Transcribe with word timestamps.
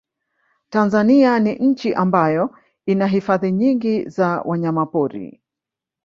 Tanzania 0.69 1.39
ni 1.39 1.55
nchi 1.55 1.93
ambayo 1.93 2.57
ina 2.85 3.07
hifadhi 3.07 3.51
nyingi 3.51 4.09
za 4.09 4.41
wanyamapori 4.41 5.41